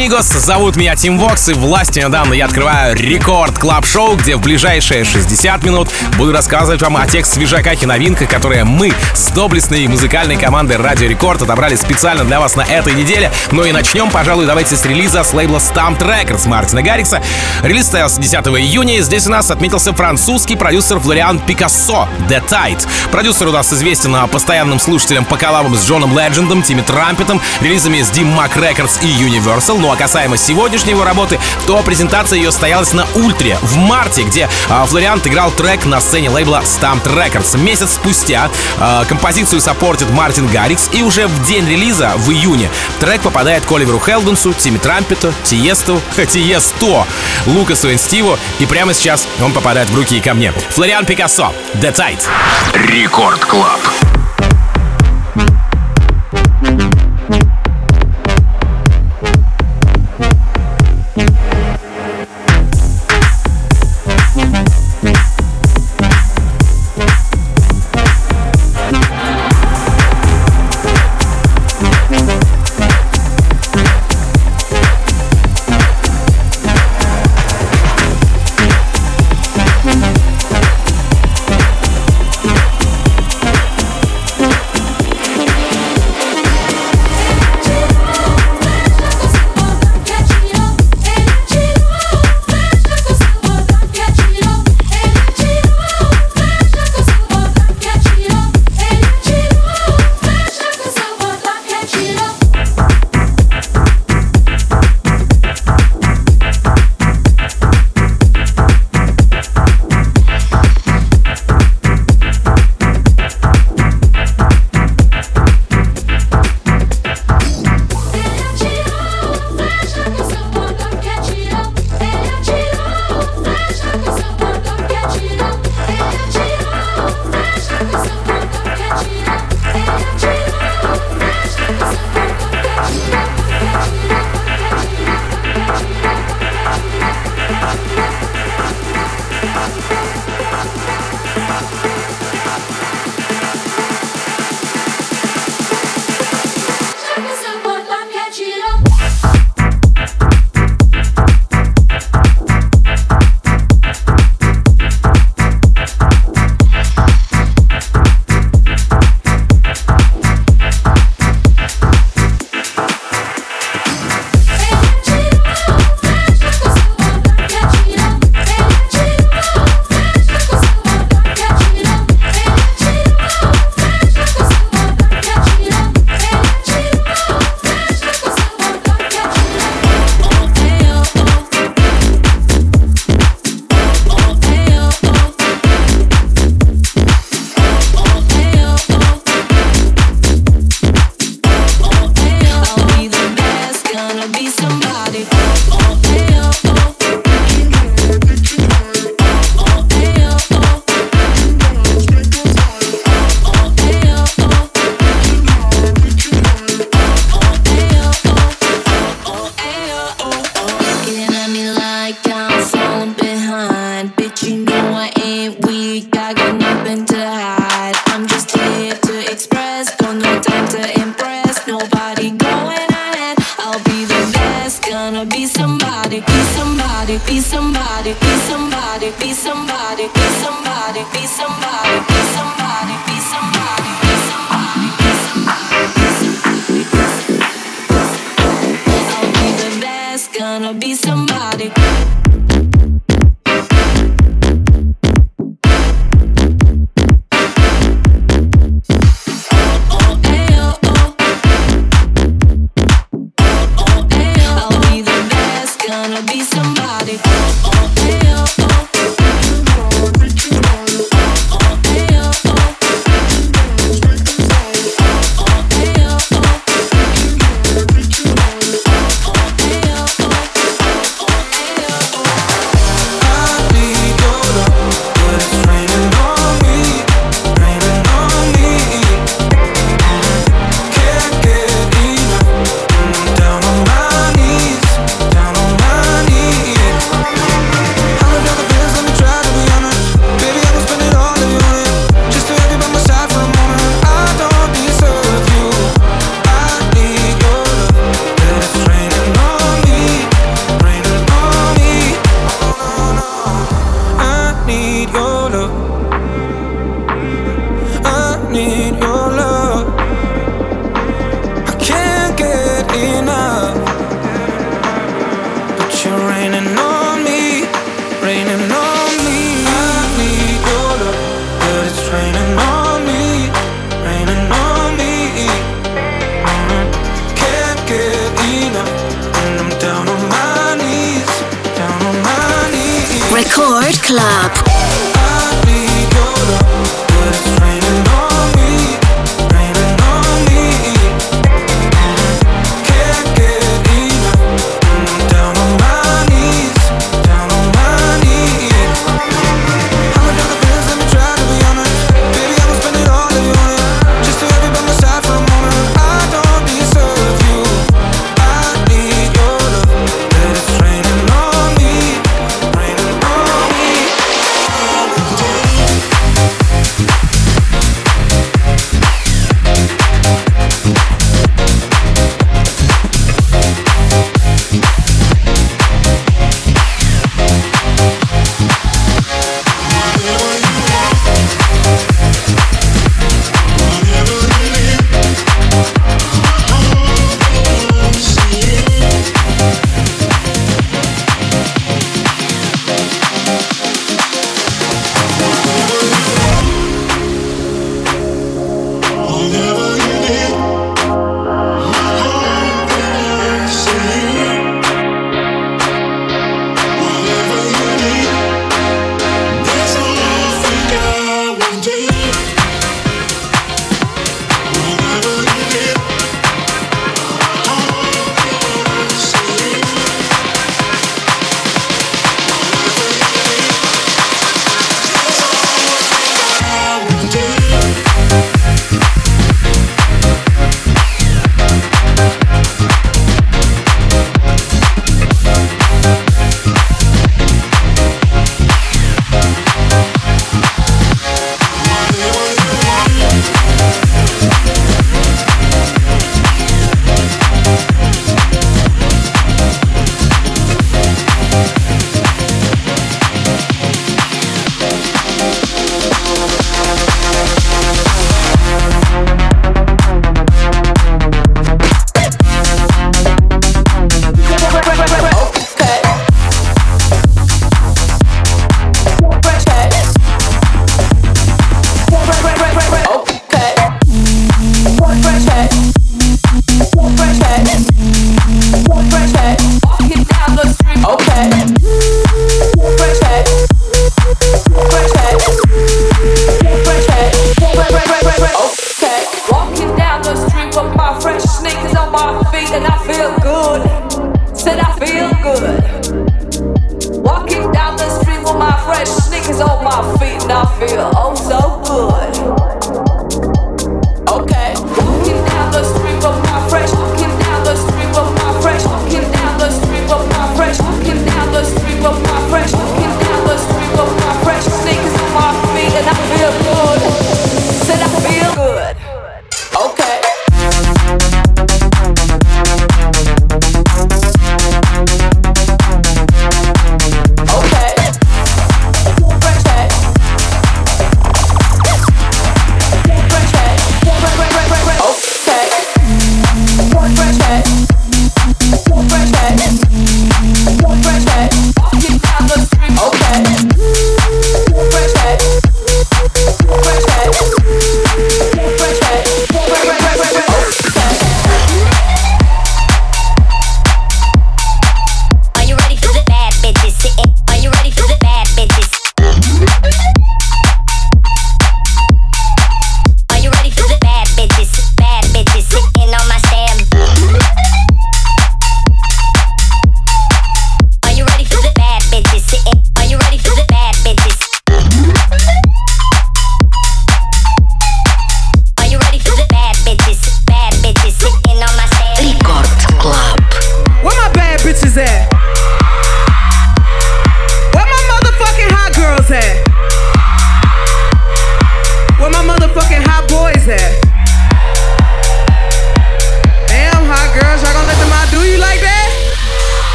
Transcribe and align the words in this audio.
Amigos, 0.00 0.28
зовут 0.28 0.76
меня 0.76 0.96
Tim 0.96 1.18
Vox, 1.18 1.48
и 1.48 1.52
властью 1.52 2.06
данной 2.06 2.23
мне 2.23 2.32
я 2.32 2.46
открываю 2.46 2.96
Record 2.96 3.58
Club 3.58 3.84
Show 3.84 4.16
где 4.16 4.36
в 4.36 4.40
ближайшие 4.40 5.04
60 5.04 5.62
минут 5.64 5.90
буду 6.16 6.32
рассказывать 6.32 6.80
вам 6.80 6.96
о 6.96 7.06
тех 7.06 7.26
свежаках 7.26 7.82
и 7.82 7.86
новинках, 7.86 8.30
которые 8.30 8.64
мы 8.64 8.92
с 9.14 9.28
доблестной 9.28 9.86
музыкальной 9.88 10.36
командой 10.36 10.76
Радио 10.78 11.06
Рекорд 11.06 11.42
отобрали 11.42 11.76
специально 11.76 12.24
для 12.24 12.40
вас 12.40 12.56
на 12.56 12.62
этой 12.62 12.94
неделе. 12.94 13.30
Ну 13.50 13.64
и 13.64 13.72
начнем, 13.72 14.10
пожалуй, 14.10 14.46
давайте 14.46 14.76
с 14.76 14.84
релиза 14.86 15.22
с 15.22 15.34
лейбла 15.34 15.58
Stamped 15.58 15.98
Records 15.98 16.48
Мартина 16.48 16.82
Гаррикса. 16.82 17.22
Релиз 17.62 17.82
состоялся 17.82 18.20
10 18.20 18.34
июня, 18.34 18.96
и 18.96 19.02
здесь 19.02 19.26
у 19.26 19.30
нас 19.30 19.50
отметился 19.50 19.92
французский 19.92 20.56
продюсер 20.56 20.98
Флориан 20.98 21.40
Пикассо, 21.40 22.08
The 22.28 22.42
Tide. 22.48 22.86
Продюсер 23.10 23.48
у 23.48 23.52
нас 23.52 23.70
известен 23.72 24.16
постоянным 24.28 24.80
слушателям 24.80 25.26
по 25.26 25.36
коллабам 25.36 25.76
с 25.76 25.86
Джоном 25.86 26.18
Леджендом, 26.18 26.62
Тимми 26.62 26.80
Трампетом, 26.80 27.40
релизами 27.60 28.00
с 28.00 28.10
Dim 28.10 28.34
Mac 28.34 28.54
Records 28.56 28.98
и 29.02 29.08
Universal 29.08 29.78
Universal. 29.80 29.89
Ну 29.90 29.94
а 29.94 29.98
касаемо 29.98 30.36
сегодняшней 30.36 30.92
его 30.92 31.02
работы, 31.02 31.40
то 31.66 31.82
презентация 31.82 32.36
ее 32.36 32.52
состоялась 32.52 32.92
на 32.92 33.08
Ультре 33.16 33.58
в 33.60 33.74
марте, 33.74 34.22
где 34.22 34.48
э, 34.68 34.84
Флориан 34.86 35.26
играл 35.26 35.50
трек 35.50 35.84
на 35.84 36.00
сцене 36.00 36.30
лейбла 36.30 36.62
STMPD 36.62 37.12
Records. 37.12 37.58
Месяц 37.58 37.94
спустя 37.94 38.48
э, 38.78 39.02
композицию 39.08 39.60
саппортит 39.60 40.08
Мартин 40.10 40.46
Гаррикс, 40.46 40.90
и 40.92 41.02
уже 41.02 41.26
в 41.26 41.42
день 41.42 41.68
релиза, 41.68 42.12
в 42.18 42.30
июне, 42.30 42.70
трек 43.00 43.22
попадает 43.22 43.64
к 43.64 43.72
Оливеру 43.72 43.98
Хелденсу, 43.98 44.52
Тимми 44.52 44.78
Трампету, 44.78 45.34
Тиесту, 45.42 46.00
Тиесто, 46.28 47.04
Лукасу 47.46 47.90
и 47.90 47.96
Стиву, 47.96 48.38
и 48.60 48.66
прямо 48.66 48.94
сейчас 48.94 49.26
он 49.42 49.52
попадает 49.52 49.90
в 49.90 49.96
руки 49.96 50.18
и 50.18 50.20
ко 50.20 50.34
мне. 50.34 50.52
Флориан 50.68 51.04
Пикассо, 51.04 51.52
The 51.74 51.92
Tight. 51.92 52.22
Record 52.74 53.44
Club. 53.44 53.80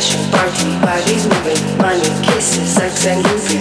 passion, 0.00 0.30
party, 0.30 0.70
bodies 0.80 1.26
moving, 1.28 1.76
money, 1.76 2.08
kisses, 2.24 2.74
sex 2.74 3.06
and 3.06 3.22
movies. 3.22 3.59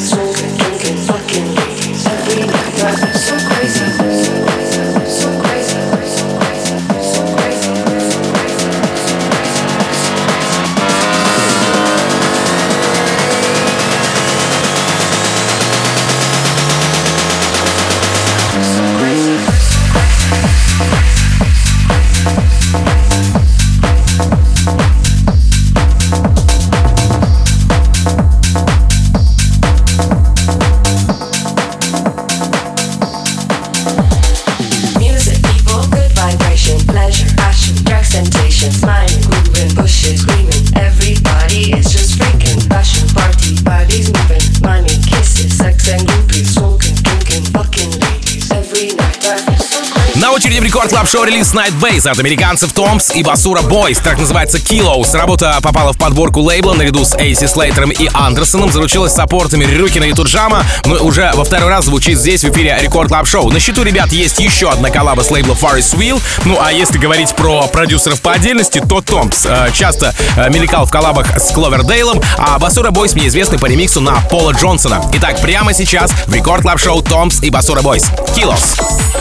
Record 50.80 50.94
Club 50.94 51.10
Show 51.10 51.24
релиз 51.26 51.54
Night 51.54 51.74
Bass 51.78 52.10
от 52.10 52.20
американцев 52.20 52.72
Томпс 52.72 53.12
и 53.14 53.22
Басура 53.22 53.62
Бойс. 53.62 54.00
так 54.00 54.18
называется 54.18 54.60
Kilos. 54.60 55.14
Работа 55.14 55.60
попала 55.62 55.92
в 55.92 55.98
подборку 55.98 56.40
лейбла 56.40 56.74
наряду 56.74 57.04
с 57.04 57.16
Эйси 57.16 57.48
Слейтером 57.48 57.90
и 57.90 58.10
Андерсоном. 58.14 58.72
Заручилась 58.72 59.12
саппортами 59.12 59.66
Рюкина 59.66 60.06
и 60.06 60.14
Туджама. 60.14 60.64
Ну 60.86 60.96
Но 60.96 61.04
уже 61.04 61.32
во 61.34 61.44
второй 61.44 61.68
раз 61.68 61.84
звучит 61.84 62.18
здесь 62.18 62.46
в 62.46 62.52
эфире 62.52 62.78
Record 62.80 63.10
Club 63.10 63.28
Show. 63.28 63.52
На 63.52 63.60
счету 63.60 63.84
ребят 63.84 64.14
есть 64.14 64.40
еще 64.40 64.70
одна 64.70 64.90
коллаба 64.90 65.22
с 65.22 65.30
лейбла 65.30 65.54
Forest 65.54 65.98
Wheel. 65.98 66.22
Ну 66.46 66.58
а 66.62 66.72
если 66.72 66.98
говорить 66.98 67.36
про 67.36 67.68
продюсеров 67.68 68.22
по 68.22 68.32
отдельности, 68.32 68.80
то 68.80 69.02
Томпс 69.02 69.46
э, 69.46 69.72
часто 69.74 70.16
э, 70.38 70.50
мелькал 70.50 70.86
в 70.86 70.92
коллабах 70.92 71.38
с 71.38 71.52
Кловердейлом, 71.52 72.22
а 72.38 72.58
Басура 72.58 72.92
Бойс 72.92 73.16
мне 73.16 73.28
известны 73.28 73.60
по 73.60 73.66
ремиксу 73.66 74.00
на 74.00 74.22
Пола 74.30 74.54
Джонсона. 74.54 75.02
Итак, 75.16 75.42
прямо 75.42 75.74
сейчас 75.74 76.10
в 76.26 76.34
Record 76.34 76.62
Club 76.62 76.80
Show 76.80 77.02
Томпс 77.02 77.42
и 77.42 77.50
Басура 77.50 77.82
Бойс. 77.82 78.06
Kilos. 78.34 78.80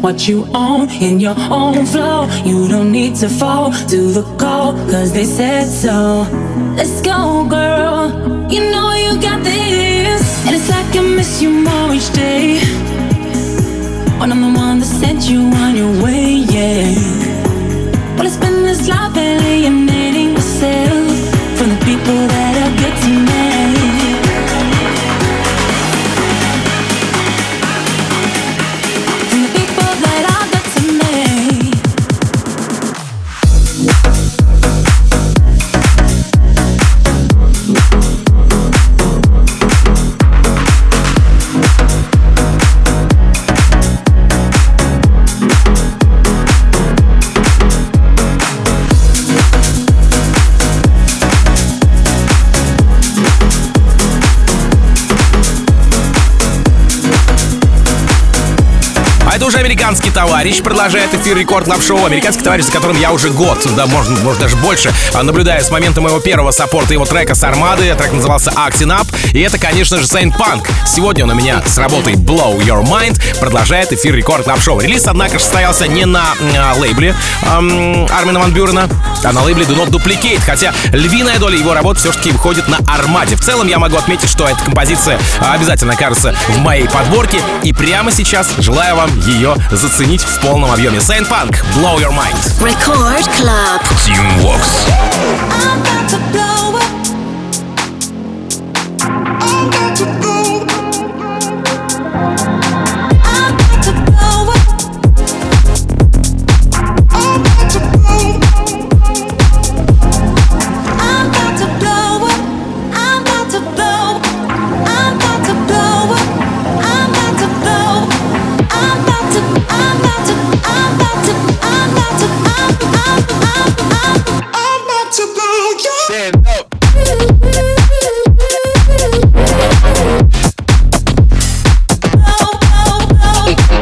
What 0.00 0.28
you 0.28 0.46
own 0.54 0.88
in 0.90 1.20
your 1.20 1.34
own 1.38 1.84
flow. 1.86 2.28
You 2.44 2.68
don't 2.68 2.92
need 2.92 3.16
to 3.16 3.28
fall 3.28 3.72
to 3.72 4.12
the 4.12 4.22
call, 4.38 4.72
cause 4.90 5.12
they 5.12 5.24
said 5.24 5.66
so. 5.66 6.26
Let's 6.76 7.00
go, 7.02 7.46
girl. 7.48 8.10
You 8.50 8.70
know 8.70 8.92
you 8.94 9.20
got 9.20 9.42
this. 9.42 10.46
And 10.46 10.54
it's 10.56 10.68
like 10.70 10.96
I 10.96 11.02
miss 11.02 11.42
you 11.42 11.50
more 11.50 11.94
each 11.94 12.12
day. 12.12 12.60
When 14.18 14.32
I'm 14.32 14.40
the 14.40 14.58
one 14.58 14.80
that 14.80 14.86
sent 14.86 15.28
you 15.28 15.40
on 15.64 15.76
your 15.76 15.92
way, 16.02 16.44
yeah. 16.54 16.94
Well, 18.16 18.26
it's 18.26 18.36
been 18.36 18.62
this 18.62 18.88
life 18.88 19.16
alienating 19.16 19.87
товарищ 60.38 60.62
продолжает 60.62 61.12
эфир 61.14 61.36
Record 61.36 61.64
Club 61.64 61.82
Show. 61.82 62.06
Американский 62.06 62.44
товарищ, 62.44 62.66
за 62.66 62.70
которым 62.70 62.96
я 63.00 63.10
уже 63.10 63.30
год, 63.30 63.58
да, 63.76 63.86
можно, 63.86 64.16
может 64.20 64.40
даже 64.40 64.54
больше, 64.58 64.94
а, 65.12 65.24
наблюдаю 65.24 65.64
с 65.64 65.68
момента 65.72 66.00
моего 66.00 66.20
первого 66.20 66.52
саппорта 66.52 66.92
его 66.92 67.04
трека 67.04 67.34
с 67.34 67.42
Армады. 67.42 67.92
Трек 67.96 68.12
назывался 68.12 68.50
Acting 68.50 68.96
Up. 68.96 69.08
И 69.32 69.40
это, 69.40 69.58
конечно 69.58 69.96
же, 69.96 70.04
Saint 70.04 70.32
Punk. 70.38 70.70
Сегодня 70.86 71.24
он 71.24 71.30
у 71.30 71.34
меня 71.34 71.60
с 71.66 71.76
работой 71.76 72.12
Blow 72.12 72.56
Your 72.60 72.84
Mind 72.84 73.20
продолжает 73.40 73.92
эфир 73.92 74.14
Record 74.14 74.44
Club 74.44 74.60
Show. 74.60 74.78
Релиз, 74.78 75.08
однако 75.08 75.40
же, 75.40 75.44
состоялся 75.44 75.88
не 75.88 76.04
на 76.04 76.22
а, 76.56 76.74
лейбле 76.78 77.16
эм, 77.42 78.06
Армина 78.08 78.38
Ван 78.38 78.52
Бюрена, 78.52 78.88
а 79.24 79.32
на 79.32 79.42
лейбле 79.42 79.64
Do 79.64 79.76
Not 79.76 79.90
Duplicate. 79.90 80.40
Хотя 80.40 80.72
львиная 80.92 81.38
доля 81.38 81.56
его 81.56 81.74
работ 81.74 81.98
все-таки 81.98 82.30
выходит 82.30 82.68
на 82.68 82.78
Армаде. 82.86 83.36
В 83.36 83.40
целом 83.40 83.66
я 83.68 83.78
могу 83.78 83.96
отметить, 83.96 84.28
что 84.28 84.48
эта 84.48 84.62
композиция 84.62 85.18
обязательно 85.40 85.94
окажется 85.94 86.34
в 86.48 86.58
моей 86.58 86.88
подборке. 86.88 87.40
И 87.62 87.72
прямо 87.72 88.10
сейчас 88.10 88.48
желаю 88.58 88.96
вам 88.96 89.20
ее 89.20 89.56
заценить 89.70 90.22
в 90.22 90.40
полном 90.40 90.70
объеме. 90.70 90.98
Saint 90.98 91.28
Punk, 91.28 91.56
Blow 91.76 91.98
Your 91.98 92.12
Mind. 92.12 92.38
Record 92.60 93.28
Club. 93.36 93.82
Tim 94.04 94.40
Vox. 94.40 94.60
Record 96.20 96.57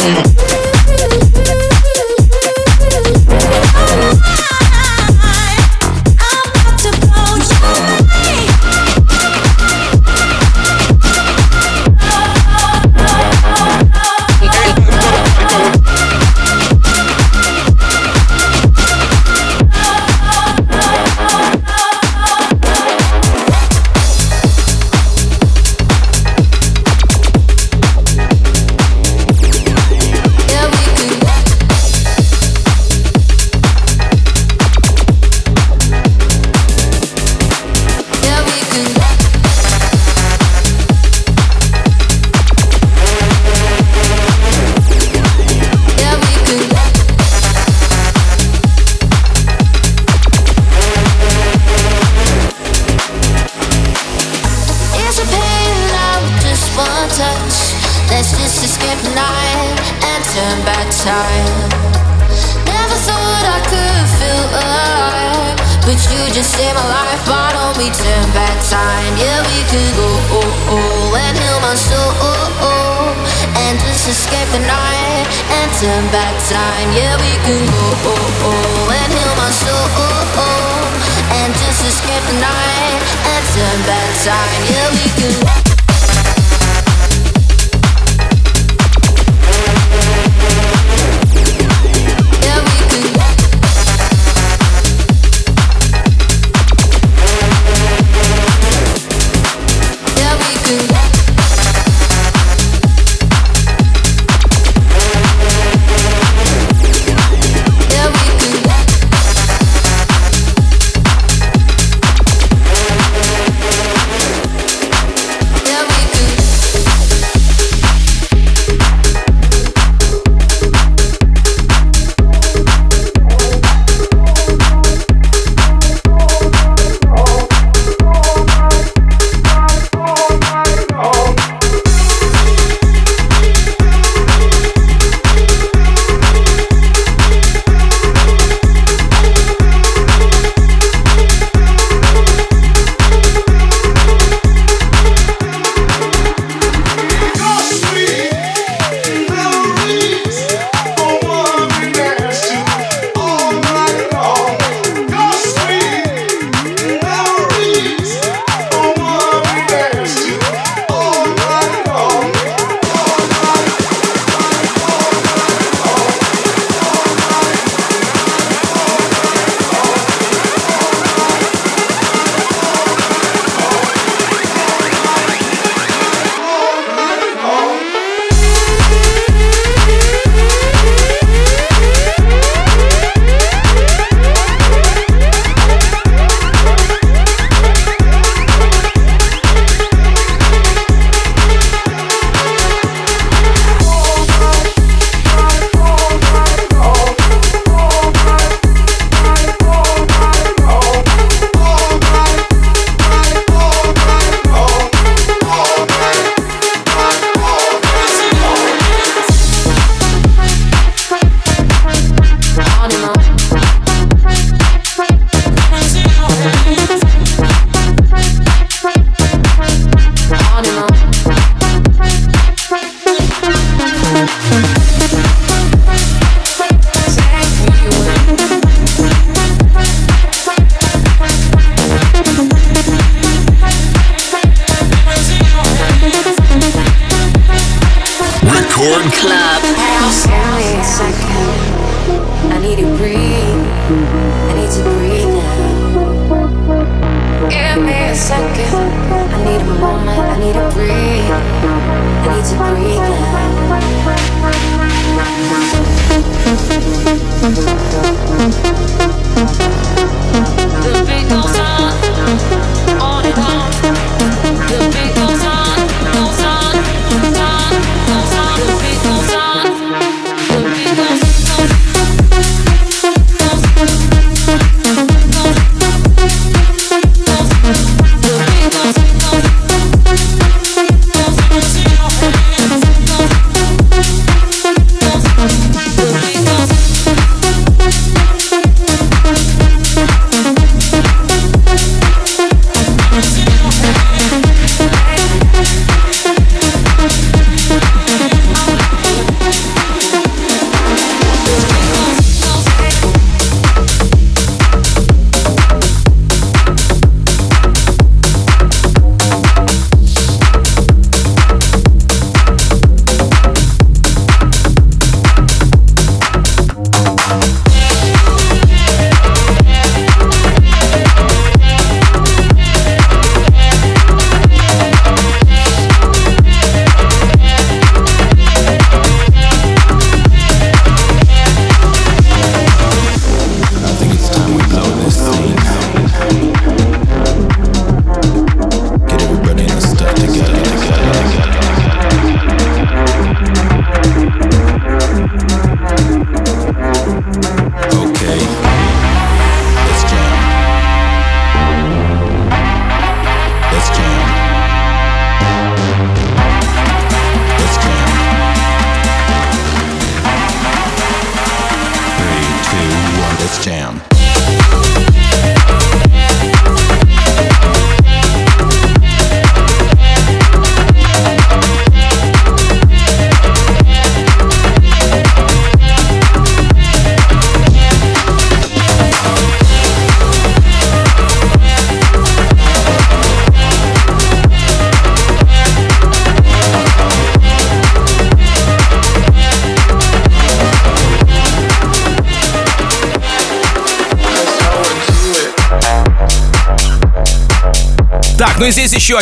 Yeah. 0.07 0.45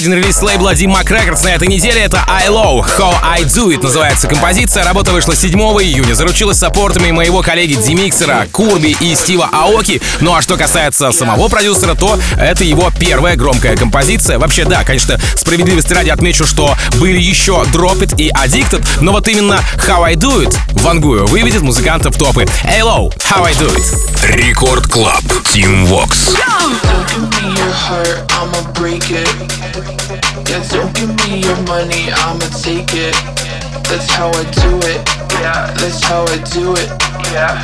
Один 0.04 0.18
релиз 0.18 0.42
лейбла 0.42 0.74
D-Mac 0.74 1.06
Records 1.06 1.44
на 1.44 1.54
этой 1.54 1.66
неделе. 1.66 2.02
Это 2.02 2.22
Hey 2.28 2.48
Low, 2.48 2.84
How 2.84 3.14
I 3.22 3.44
Do 3.44 3.68
It 3.68 3.82
называется 3.82 4.28
композиция. 4.28 4.84
Работа 4.84 5.12
вышла 5.12 5.34
7 5.34 5.58
июня. 5.58 6.12
Заручилась 6.12 6.58
саппортами 6.58 7.10
моего 7.10 7.40
коллеги 7.40 7.72
Димиксера, 7.72 8.46
Курби 8.52 8.94
и 9.00 9.14
Стива 9.14 9.48
Аоки. 9.50 10.02
Ну 10.20 10.34
а 10.34 10.42
что 10.42 10.58
касается 10.58 11.10
самого 11.10 11.48
продюсера, 11.48 11.94
то 11.94 12.18
это 12.36 12.64
его 12.64 12.92
первая 12.98 13.34
громкая 13.34 13.78
композиция. 13.78 14.38
Вообще, 14.38 14.66
да, 14.66 14.84
конечно, 14.84 15.18
справедливости 15.36 15.94
ради 15.94 16.10
отмечу, 16.10 16.44
что 16.44 16.76
были 17.00 17.18
еще 17.18 17.64
Drop 17.72 18.00
It 18.00 18.14
и 18.18 18.28
Addicted, 18.28 18.86
но 19.00 19.12
вот 19.12 19.26
именно 19.28 19.64
How 19.88 20.02
I 20.02 20.16
Do 20.16 20.46
It 20.46 20.54
вангую 20.82 21.26
выведет 21.26 21.62
музыкантов 21.62 22.14
в 22.14 22.18
топы. 22.18 22.42
Hey 22.42 22.82
Low, 22.82 23.10
How 23.20 23.46
I 23.46 23.54
Do 23.54 23.74
It. 23.74 24.36
Record 24.36 24.86
Club. 24.86 25.22
Team 25.54 25.86
Vox. 25.86 26.34
Don't 26.34 26.84
money, 31.74 32.06
I'ma 32.22 32.46
take 32.62 32.94
it. 32.94 33.16
That's 33.90 34.08
how 34.14 34.28
I 34.30 34.44
do 34.62 34.72
it. 34.92 35.00
Yeah, 35.42 35.74
that's 35.80 36.00
how 36.06 36.22
I 36.22 36.38
do 36.54 36.70
it. 36.78 36.88
Yeah. 37.34 37.54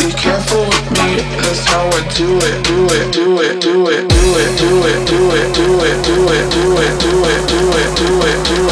Be 0.00 0.08
careful 0.24 0.64
with 0.64 0.88
me, 0.96 1.20
that's 1.44 1.64
how 1.68 1.84
I 1.84 2.00
do 2.16 2.28
it. 2.48 2.56
Do 2.68 2.78
it, 2.96 3.12
do 3.12 3.26
it, 3.44 3.60
do 3.60 3.76
it, 3.92 4.08
do 4.08 4.38
it, 4.40 4.56
do 4.56 4.72
it, 4.88 5.04
do 5.04 5.20
it, 5.36 5.48
do 5.52 5.68
it, 5.68 5.68
do 5.68 5.68
it, 5.84 6.04
do 6.08 6.18
it, 6.28 6.44
do 6.54 6.66
it, 6.80 6.94
do 7.04 7.14
it, 7.28 7.42
do 7.52 7.62
it, 7.80 7.90
do 8.00 8.10
it, 8.30 8.38
do 8.48 8.60
it, 8.68 8.71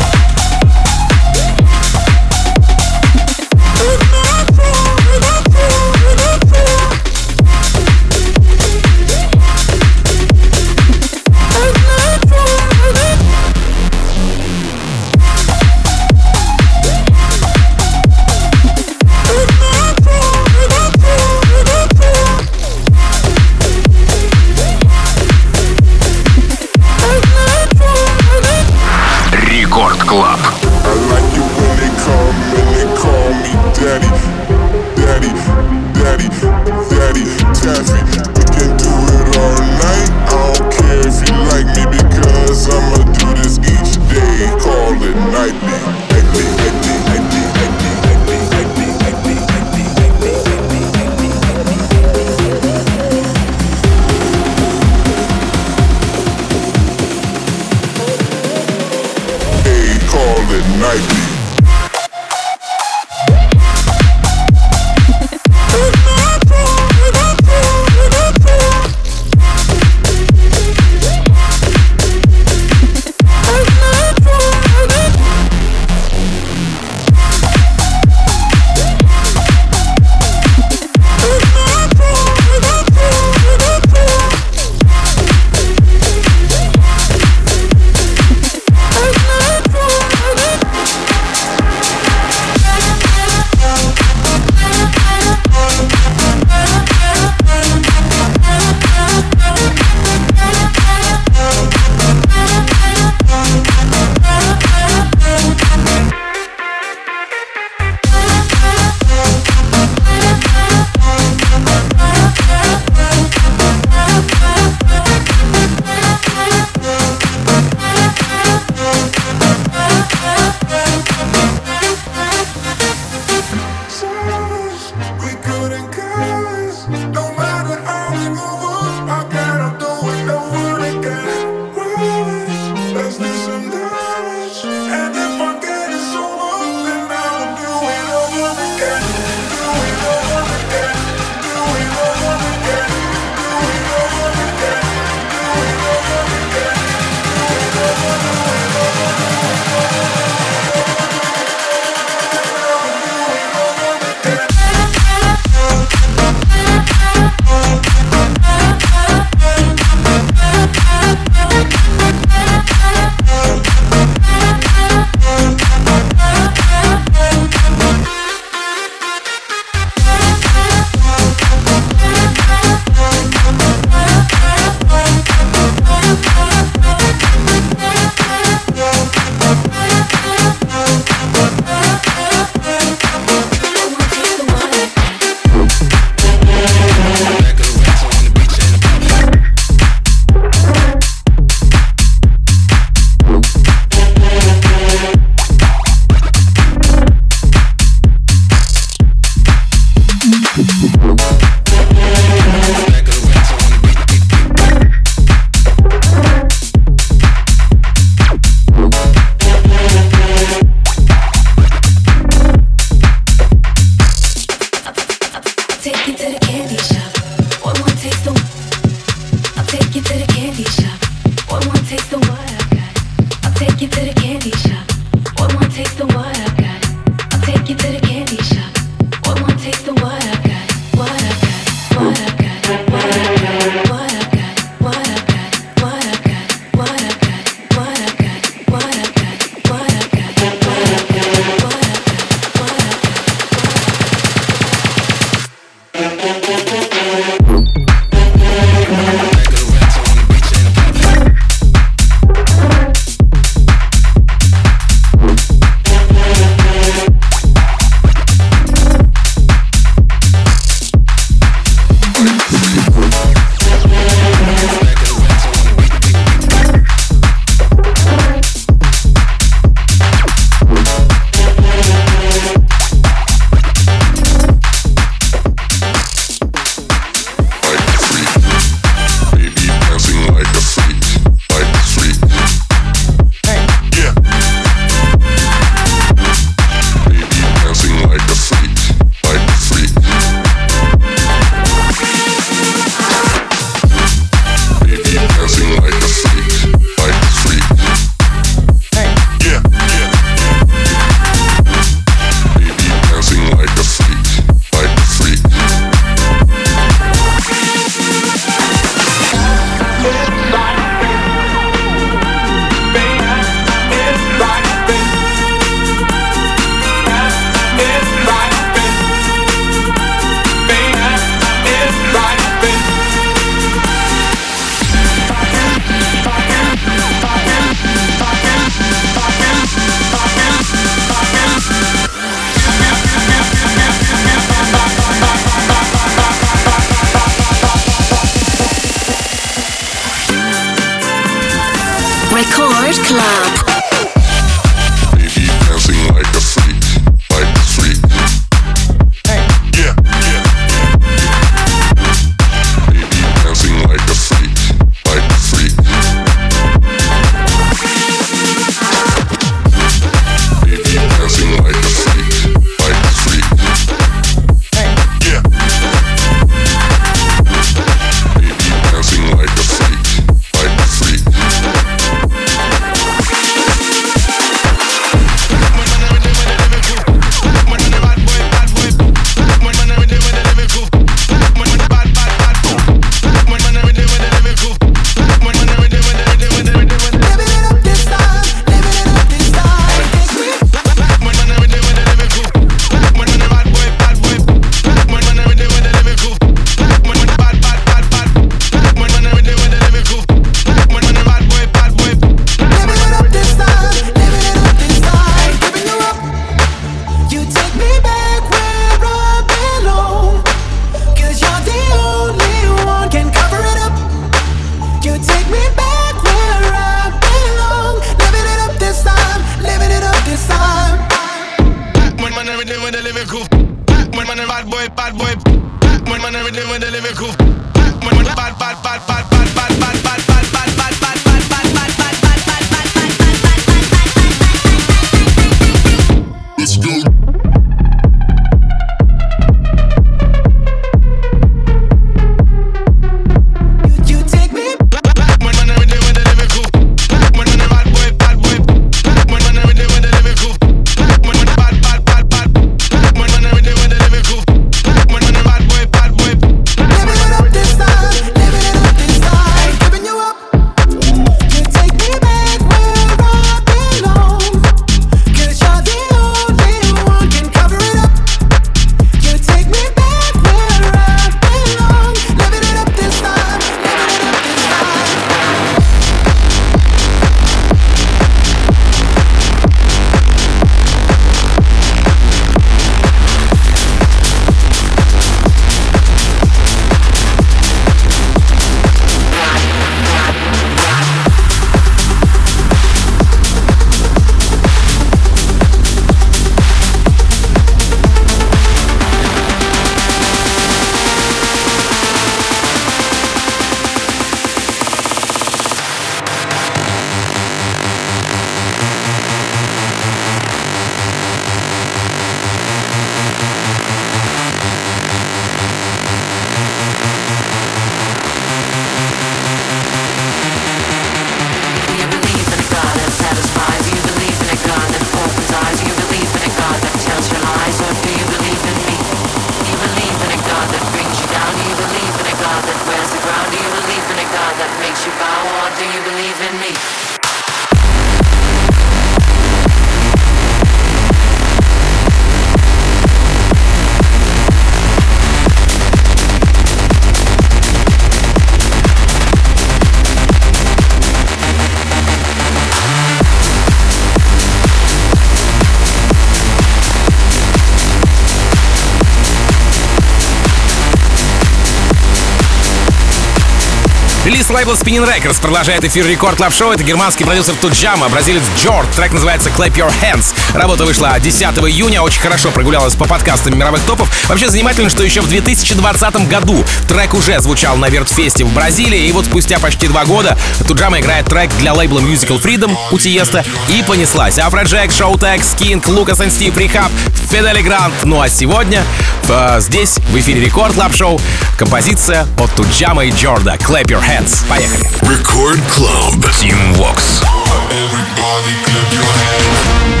лейбл 564.61 564.73
Spinnin' 564.73 565.07
Records 565.07 565.41
продолжает 565.41 565.83
эфир 565.83 566.05
Record 566.05 566.37
Club 566.37 566.53
Show. 566.53 566.71
Это 566.71 566.83
германский 566.83 567.23
продюсер 567.23 567.55
Туджама, 567.55 568.09
бразилец 568.09 568.43
Джорд. 568.59 568.87
Трек 568.91 569.11
называется 569.11 569.49
Clap 569.49 569.73
Your 569.73 569.91
Hands. 570.03 570.30
Работа 570.53 570.85
вышла 570.85 571.17
10 571.19 571.41
июня, 571.41 572.01
очень 572.01 572.21
хорошо 572.21 572.51
прогулялась 572.51 572.95
по 572.95 573.05
подкастам 573.05 573.57
мировых 573.57 573.81
топов. 573.83 574.09
Вообще 574.27 574.49
занимательно, 574.49 574.89
что 574.89 575.03
еще 575.03 575.21
в 575.21 575.29
2020 575.29 576.27
году 576.27 576.63
трек 576.87 577.13
уже 577.13 577.39
звучал 577.39 577.77
на 577.77 577.89
Вертфесте 577.89 578.43
в 578.43 578.53
Бразилии, 578.53 579.07
и 579.07 579.11
вот 579.11 579.25
спустя 579.25 579.59
почти 579.59 579.87
два 579.87 580.05
года 580.05 580.37
Туджама 580.67 580.99
играет 580.99 581.25
трек 581.25 581.51
для 581.59 581.73
лейбла 581.73 581.99
Musical 581.99 582.41
Freedom 582.41 582.75
у 582.91 582.99
Тиеста 582.99 583.45
и 583.69 583.83
понеслась. 583.83 584.39
Афроджек, 584.39 584.91
Шоутек, 584.91 585.43
Скинг, 585.43 585.87
Лукас 585.87 586.19
и 586.21 586.29
Стив, 586.29 586.57
Рихаб, 586.57 586.91
Федде 587.29 587.52
Ле 587.52 587.61
Гранд. 587.61 587.93
Ну 588.03 588.21
а 588.21 588.29
сегодня 588.29 588.83
э, 589.29 589.57
здесь 589.61 589.99
в 590.09 590.19
эфире 590.19 590.41
Record 590.41 590.73
Club 590.73 590.95
Show 590.95 591.19
композиция 591.57 592.27
от 592.37 592.51
Туджама 592.55 593.05
и 593.05 593.11
Джорда 593.11 593.55
Clap 593.55 593.85
Your 593.85 594.01
Hands. 594.01 594.47
Поехали. 594.49 594.85
Record 595.01 595.61
Club. 595.69 596.25
Team 596.41 596.73
Vox. 596.73 597.21
Everybody 597.69 598.53
clap 598.65 598.93
your 598.93 599.03
hands. 599.03 600.00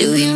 Do 0.00 0.14
you. 0.16 0.29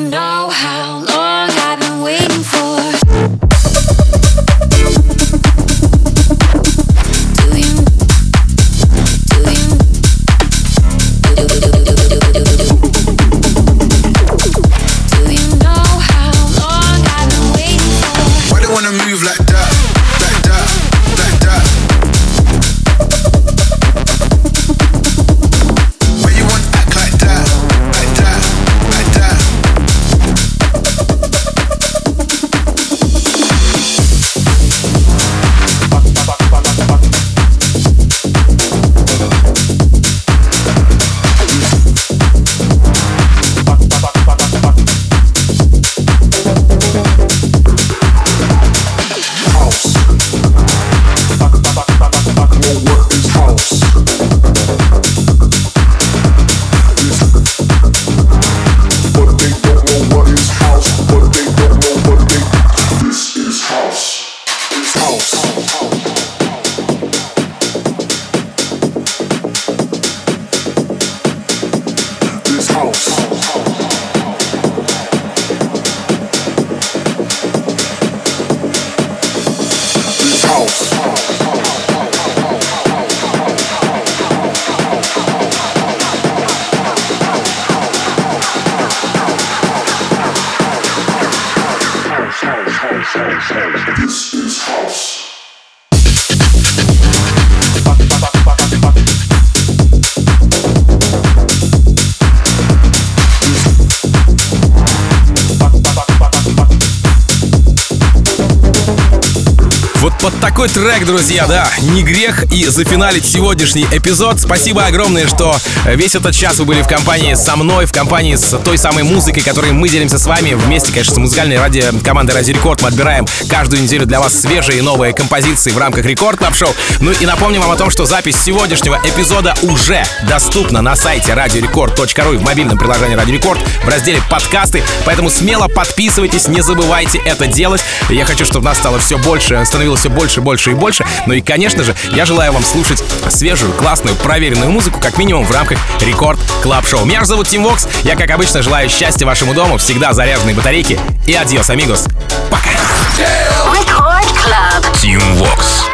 Под 110.13 110.39
такой 110.41 110.69
трек, 110.69 111.07
друзья, 111.07 111.47
да, 111.47 111.71
не 111.81 112.03
грех 112.03 112.45
и 112.53 112.67
зафиналить 112.67 113.25
сегодняшний 113.25 113.87
эпизод. 113.91 114.39
Спасибо 114.39 114.85
огромное, 114.85 115.27
что 115.27 115.57
весь 115.87 116.15
этот 116.15 116.35
час 116.35 116.59
вы 116.59 116.67
были 116.67 116.83
в 116.83 116.89
компании 116.89 117.35
со 117.35 117.57
мной, 117.57 117.87
в 117.87 117.93
компании 117.93 118.35
с 118.37 118.59
той 118.59 118.77
самой 118.77 119.05
музыкой, 119.05 119.43
которой 119.43 119.73
мы 119.73 119.89
делимся 119.89 120.19
с 120.19 120.27
вами. 120.27 120.53
Вместе, 120.53 120.93
конечно, 120.93 121.15
с 121.15 121.17
музыкальной 121.17 121.59
ради 121.59 121.85
командой 122.05 122.33
Ради 122.33 122.51
Рекорд 122.51 122.83
мы 122.83 122.89
отбираем 122.89 123.27
каждую 123.49 123.83
неделю 123.83 124.05
для 124.05 124.21
вас 124.21 124.39
свежие 124.39 124.83
новые 124.83 125.15
композиции 125.15 125.71
в 125.71 125.79
рамках 125.79 126.05
Record 126.05 126.39
Club 126.39 126.55
Show. 126.55 126.75
Ну 127.01 127.13
и 127.13 127.25
напомним 127.25 127.63
вам 127.63 127.71
о 127.71 127.77
том, 127.77 127.91
что 127.91 128.05
запись 128.05 128.37
сегодняшнего 128.37 129.01
эпизода 129.05 129.55
уже 129.63 130.05
доступна 130.29 130.83
на 130.83 130.97
сайте 130.97 131.33
radiorecord.ru 131.33 132.35
и 132.35 132.37
в 132.37 132.43
мобильном 132.43 132.79
приложении 132.79 133.15
Радио 133.15 133.35
Рекорд 133.35 133.61
в 133.85 133.89
разделе 133.89 134.21
подкасты. 134.29 134.83
Поэтому 135.07 135.31
смело 135.31 135.69
подписывайтесь, 135.69 136.49
не 136.49 136.61
забывайте 136.61 137.19
это 137.25 137.47
делать. 137.47 137.83
Я 138.11 138.27
хочу, 138.27 138.45
чтобы 138.45 138.67
нас 138.67 138.77
стало 138.77 138.99
все 138.99 139.17
больше, 139.19 139.65
становилось 139.65 139.94
все 139.97 140.11
больше, 140.11 140.41
больше 140.41 140.71
и 140.73 140.75
больше. 140.75 141.05
Ну 141.27 141.35
и, 141.35 141.41
конечно 141.41 141.85
же, 141.85 141.95
я 142.13 142.25
желаю 142.25 142.53
вам 142.53 142.65
слушать 142.65 143.03
свежую, 143.29 143.73
классную, 143.73 144.17
проверенную 144.17 144.71
музыку, 144.71 145.01
как 145.01 145.19
минимум 145.19 145.45
в 145.45 145.53
рамках 145.53 145.79
Record 146.01 146.39
Club 146.63 146.87
Show. 146.87 147.05
Меня 147.05 147.21
же 147.21 147.27
зовут 147.27 147.49
Tim 147.49 147.63
Vox. 147.65 147.89
Я, 148.03 148.17
как 148.17 148.31
обычно, 148.31 148.63
желаю 148.63 148.89
счастья 148.89 149.27
вашему 149.27 149.55
дому, 149.55 149.79
всегда 149.79 150.13
заряженные 150.13 150.55
батарейки. 150.55 150.99
И 151.27 151.35
adiós, 151.35 151.71
amigos. 151.71 152.07
Пока. 152.51 152.71
Record 152.71 154.27
Club. 154.43 154.99
Tim 155.01 155.21
Vox. 155.37 155.94